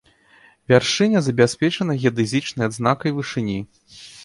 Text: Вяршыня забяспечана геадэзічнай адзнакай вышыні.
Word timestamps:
Вяршыня 0.71 1.21
забяспечана 1.27 1.97
геадэзічнай 2.01 2.65
адзнакай 2.71 3.17
вышыні. 3.21 3.59